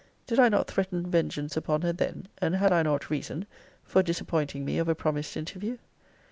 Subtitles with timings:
[0.25, 3.45] Did I not threaten vengeance upon her then (and had I not reason?)
[3.83, 5.77] for disappointing me of a promised interview?